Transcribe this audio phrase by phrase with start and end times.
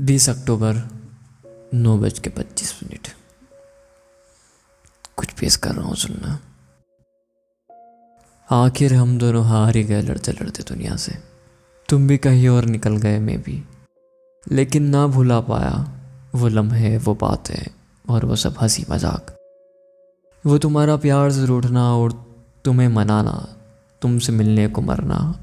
[0.00, 0.88] बीस अक्टूबर
[1.74, 3.08] नौ बज के पच्चीस मिनट।
[5.16, 6.40] कुछ पेश कर रहा हूँ सुनना।
[8.50, 11.12] आखिर हम दोनों हार ही गए लड़ते लड़ते दुनिया से।
[11.88, 13.64] तुम भी कहीं और निकल गए, मैं भी।
[14.52, 16.00] लेकिन ना भुला पाया,
[16.34, 17.66] वो लम्हे, वो बातें,
[18.10, 19.36] और वो सब हँसी मज़ाक।
[20.46, 23.56] वो तुम्हारा प्यार से रूठना और तुम्हें मनाना,
[24.02, 25.40] तुमसे मिलने को मरना,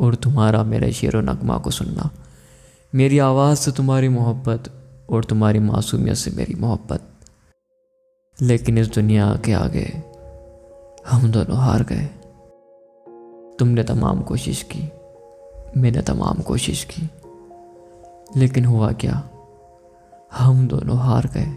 [0.00, 2.10] और तुम्हारा मेरे शेर व नगमा को सुनना।
[2.94, 4.70] मेरी आवाज़ से तुम्हारी मोहब्बत
[5.10, 7.02] और तुम्हारी मासूमियत से मेरी मोहब्बत।
[8.42, 10.02] लेकिन इस दुनिया के आगे
[11.06, 12.04] हम दोनों हार गए।
[13.58, 14.80] तुमने तमाम कोशिश की,
[15.80, 17.10] मैंने तमाम कोशिश की,
[18.36, 19.30] लेकिन हुआ क्या?
[20.32, 21.48] हम दोनों हार गए।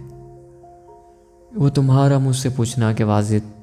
[1.60, 3.54] वो तुम्हारा मुझसे पूछना कि वाजिद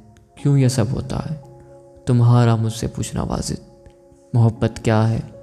[0.42, 1.60] क्यों ये सब होता है?
[2.06, 3.58] तुम्हारा मुझसे पूछना वाजिद,
[4.34, 5.41] मोहब्बत क्या है?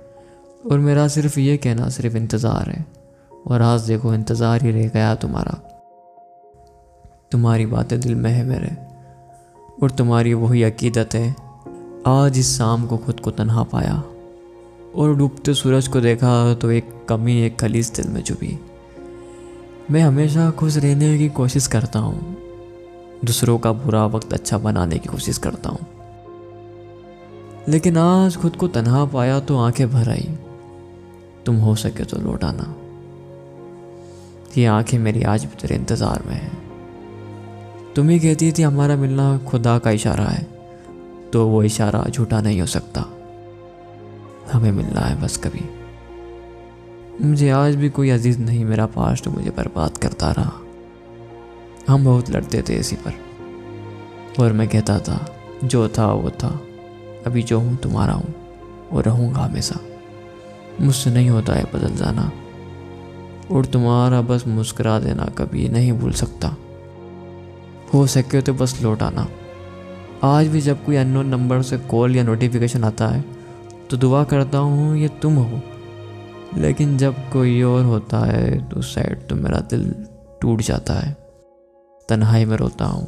[0.59, 2.85] और मेरा सिर्फ़ ये कहना सिर्फ़ इंतज़ार है।
[3.47, 5.53] और आज देखो इंतज़ार ही रह गया तुम्हारा।
[7.31, 8.75] तुम्हारी बातें दिल में है मेरे।
[9.83, 11.35] और तुम्हारी वही अकीदत है,
[12.07, 14.03] आज इस शाम को खुद को तनहा पाया।
[14.95, 18.57] और डूबते सूरज को देखा तो एक कमी, एक खलीस दिल में चुभी
[19.91, 22.37] मैं हमेशा खुश रहने की कोशिश करता हूँ।
[23.25, 25.87] दूसरों का बुरा वक्त अच्छा बनाने की कोशिश करता हूँ।
[27.69, 30.27] लेकिन आज खुद को तनहा पाया तो आँखें भर आई।
[31.49, 32.75] तुम हो सके तो लौट आना।
[34.57, 36.57] ये आँखें मेरी आज भी तेरे इंतज़ार में हैं।
[37.93, 40.47] तुम ही कहती थी, हमारा मिलना खुदा का इशारा है।
[41.33, 43.01] तो वो इशारा झूठा नहीं हो सकता।
[44.53, 45.69] हमें मिलना है बस कभी।
[47.25, 50.53] मुझे आज भी कोई अज़ीज़ नहीं, मेरा पास्ट मुझे बर्बाद करता रहा।
[51.93, 53.13] हम बहुत लड़ते थे इसी पर।
[54.39, 56.61] और मैं कहता था, जो था, वो था।
[57.27, 58.35] अभी जो हूँ, तुम्हारा हूँ
[58.91, 59.79] और रहूँगा हमेशा।
[60.81, 62.31] मुझसे नहीं होता है बदल जाना।
[63.51, 66.55] और तुम्हारा बस मुस्करा देना कभी नहीं भूल सकता।
[67.93, 69.27] हो सके तो बस लौट आना।
[70.25, 73.23] आज भी जब कोई अननोन नंबर से कॉल या नोटिफिकेशन आता है
[73.89, 75.61] तो दुआ करता हूँ ये तुम हो।
[76.57, 79.89] लेकिन जब कोई और होता है तो साइड तो मेरा दिल
[80.41, 81.15] टूट जाता है।
[82.09, 83.07] तन्हाई में रोता हूँ।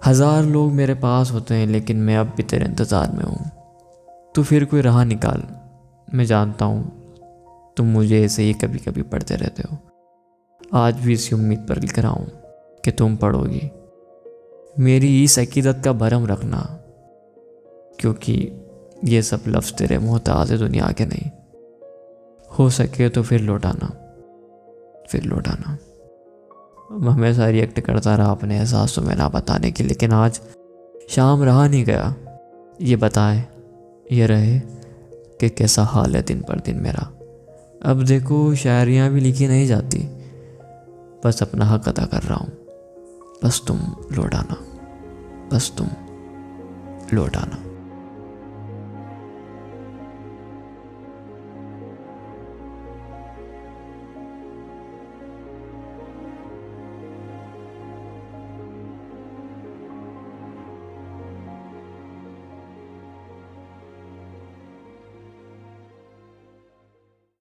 [0.00, 3.50] हज़ार लोग मेरे पास होते हैं, लेकिन मैं अब भी तेरे इंतज़ार में हूँ।
[4.34, 5.42] तो फिर कोई राह निकाल।
[6.08, 6.82] मैं जानता हूँ,
[7.76, 9.78] तुम मुझे ऐसे ही कभी कभी पढ़ते रहते हो।
[10.74, 12.26] आज भी इसी उम्मीद पर लिख रहा हूँ
[12.84, 13.70] कि तुम पढ़ोगी।
[14.78, 16.60] मेरी इस अकीदत का भरम रखना,
[18.00, 18.34] क्योंकि
[19.04, 21.30] ये सब लफ्ज़ तेरे मोहताज दुनिया के नहीं।
[22.50, 23.88] हो सके तो फिर लौटाना
[25.10, 25.76] फिर लौटाना।
[27.10, 30.40] हमेशा रिएक्ट करता रहा अपने एहसासों में ना बताने की, लेकिन आज
[31.08, 32.14] शाम रहा नहीं गया।
[32.80, 33.44] ये बताए,
[34.12, 34.60] ये रहे
[35.40, 37.12] कि कैसा हाल है दिन पर दिन मेरा।
[37.82, 39.98] अब देखो, शायरियाँ भी लिखी नहीं जाती।
[41.24, 42.52] बस अपना हक अदा कर रहा हूँ।
[43.44, 43.80] बस तुम
[44.12, 44.56] लौटाना
[45.52, 45.88] बस तुम
[47.14, 47.75] लौट आना।